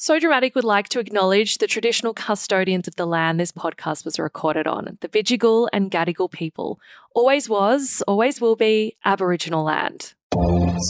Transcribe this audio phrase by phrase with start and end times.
[0.00, 4.16] So Dramatic would like to acknowledge the traditional custodians of the land this podcast was
[4.16, 6.78] recorded on, the Bidjigal and Gadigal people.
[7.16, 10.14] Always was, always will be Aboriginal land.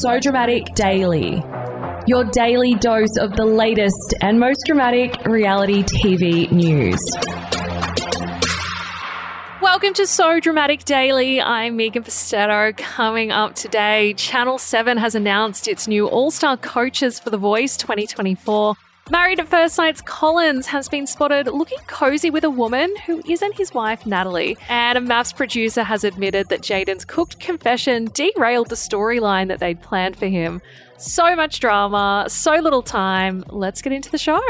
[0.03, 1.43] So Dramatic Daily.
[2.07, 7.01] Your daily dose of the latest and most dramatic reality TV news.
[9.63, 11.41] Welcome to So Dramatic Daily.
[11.41, 12.77] I'm Megan Pustetto.
[12.77, 17.79] Coming up today, Channel 7 has announced its new All Star coaches for The Voice
[17.79, 18.77] 2024.
[19.11, 23.55] Married at First Sight's Collins has been spotted looking cozy with a woman who isn't
[23.55, 24.59] his wife, Natalie.
[24.69, 29.81] And a MAFS producer has admitted that Jayden's cooked confession derailed the storyline that they'd
[29.81, 30.61] planned for him.
[30.99, 33.45] So much drama, so little time.
[33.49, 34.41] Let's get into the show.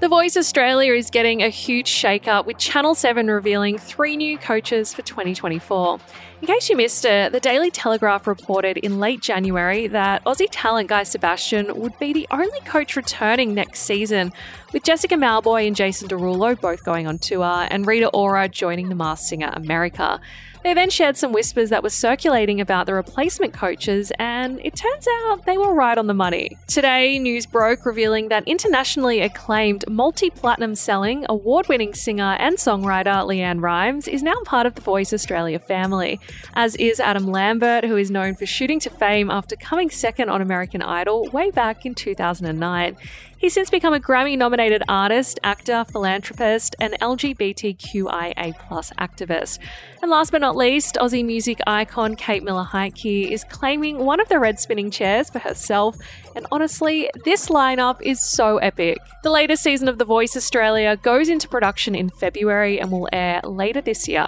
[0.00, 4.94] The Voice Australia is getting a huge shake-up with Channel 7 revealing three new coaches
[4.94, 5.98] for 2024.
[6.40, 10.88] In case you missed it, the Daily Telegraph reported in late January that Aussie talent
[10.88, 14.32] Guy Sebastian would be the only coach returning next season,
[14.72, 18.94] with Jessica Mauboy and Jason Derulo both going on tour and Rita Ora joining the
[18.94, 20.20] Masked Singer America.
[20.64, 25.06] They then shared some whispers that were circulating about the replacement coaches, and it turns
[25.08, 26.58] out they were right on the money.
[26.66, 33.24] Today, news broke revealing that internationally acclaimed, multi platinum selling, award winning singer and songwriter
[33.24, 36.18] LeAnn Rimes is now part of the Voice Australia family,
[36.54, 40.40] as is Adam Lambert, who is known for shooting to fame after coming second on
[40.40, 42.96] American Idol way back in 2009.
[43.38, 48.54] He's since become a Grammy nominated artist, actor, philanthropist, and LGBTQIA
[48.98, 49.60] activist.
[50.02, 54.28] And last but not least, Aussie music icon Kate Miller Heidke is claiming one of
[54.28, 55.96] the red spinning chairs for herself.
[56.34, 58.98] And honestly, this lineup is so epic.
[59.22, 63.40] The latest season of The Voice Australia goes into production in February and will air
[63.44, 64.26] later this year.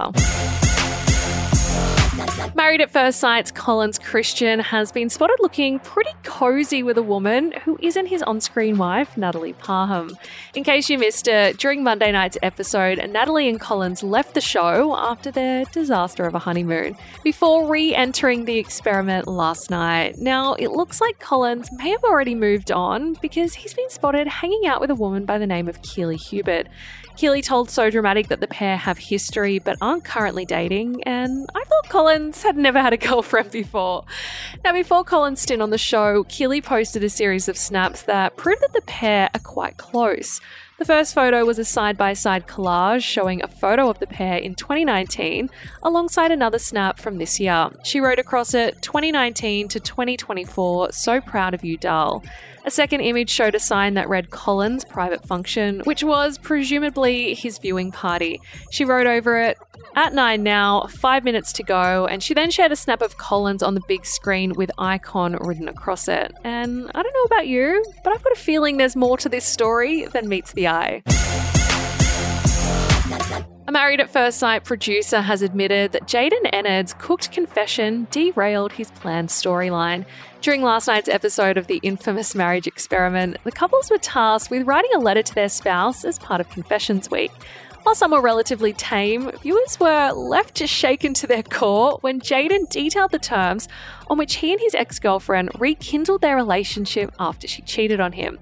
[2.27, 2.40] mamá.
[2.55, 7.53] Married at First Sight's Collins Christian has been spotted looking pretty cozy with a woman
[7.65, 10.17] who isn't his on screen wife, Natalie Parham.
[10.55, 14.97] In case you missed it, during Monday night's episode, Natalie and Collins left the show
[14.97, 20.17] after their disaster of a honeymoon before re entering the experiment last night.
[20.19, 24.67] Now, it looks like Collins may have already moved on because he's been spotted hanging
[24.67, 26.69] out with a woman by the name of Keely Hubert.
[27.17, 31.65] Keely told So Dramatic that the pair have history but aren't currently dating, and I
[31.65, 34.05] thought Collins had never had a girlfriend before.
[34.65, 38.63] Now, before Collins' stint on the show, Keely posted a series of snaps that proved
[38.63, 40.41] that the pair are quite close.
[40.81, 44.39] The first photo was a side by side collage showing a photo of the pair
[44.39, 45.51] in 2019
[45.83, 47.69] alongside another snap from this year.
[47.85, 52.25] She wrote across it 2019 to 2024, so proud of you, Dal.
[52.71, 57.59] A second image showed a sign that read Collins Private Function, which was presumably his
[57.59, 58.41] viewing party.
[58.71, 59.59] She wrote over it,
[59.97, 63.65] at nine now, five minutes to go, and she then shared a snap of Collins
[63.65, 66.33] on the big screen with icon written across it.
[66.45, 69.45] And I don't know about you, but I've got a feeling there's more to this
[69.45, 71.03] story than meets the eye.
[73.69, 78.91] A Married at First Sight producer has admitted that Jayden Eynaud's cooked confession derailed his
[78.91, 80.07] planned storyline.
[80.41, 84.91] During last night's episode of the infamous marriage experiment, the couples were tasked with writing
[84.95, 87.31] a letter to their spouse as part of Confessions Week.
[87.83, 93.11] While some were relatively tame, viewers were left shaken to their core when Jayden detailed
[93.11, 93.69] the terms
[94.09, 98.39] on which he and his ex girlfriend rekindled their relationship after she cheated on him.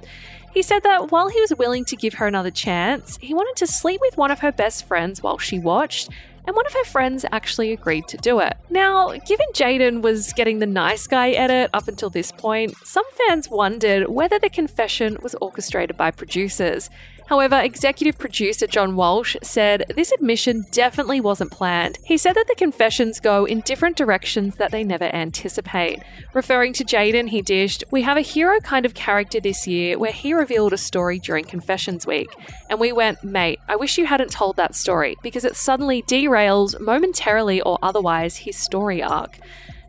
[0.58, 3.66] He said that while he was willing to give her another chance, he wanted to
[3.68, 6.10] sleep with one of her best friends while she watched,
[6.44, 8.56] and one of her friends actually agreed to do it.
[8.68, 13.48] Now, given Jayden was getting the nice guy edit up until this point, some fans
[13.48, 16.90] wondered whether the confession was orchestrated by producers.
[17.28, 21.98] However, executive producer John Walsh said this admission definitely wasn't planned.
[22.04, 26.02] He said that the confessions go in different directions that they never anticipate.
[26.32, 30.10] Referring to Jayden, he dished, We have a hero kind of character this year where
[30.10, 32.30] he revealed a story during Confessions Week.
[32.70, 36.80] And we went, Mate, I wish you hadn't told that story because it suddenly derails,
[36.80, 39.38] momentarily or otherwise, his story arc.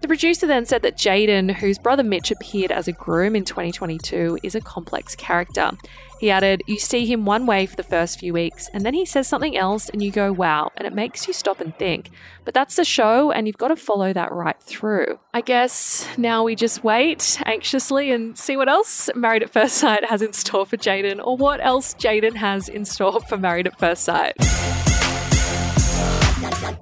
[0.01, 4.39] The producer then said that Jayden, whose brother Mitch appeared as a groom in 2022,
[4.43, 5.71] is a complex character.
[6.19, 9.05] He added, You see him one way for the first few weeks, and then he
[9.05, 12.11] says something else, and you go, wow, and it makes you stop and think.
[12.45, 15.19] But that's the show, and you've got to follow that right through.
[15.33, 20.05] I guess now we just wait anxiously and see what else Married at First Sight
[20.05, 23.77] has in store for Jayden, or what else Jayden has in store for Married at
[23.79, 24.35] First Sight.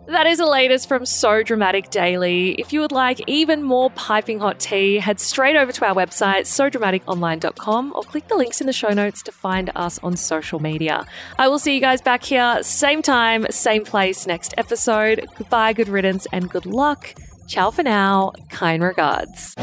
[0.08, 2.54] That is the latest from So Dramatic Daily.
[2.54, 6.42] If you would like even more piping hot tea, head straight over to our website,
[6.42, 11.06] sodramaticonline.com, or click the links in the show notes to find us on social media.
[11.38, 15.28] I will see you guys back here, same time, same place next episode.
[15.38, 17.14] Goodbye, good riddance, and good luck.
[17.48, 18.34] Ciao for now.
[18.50, 19.54] Kind regards.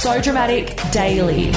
[0.00, 1.52] So Dramatic Daily.